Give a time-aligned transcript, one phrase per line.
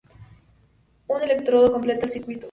[1.07, 2.39] Un electrodo completa el circuito.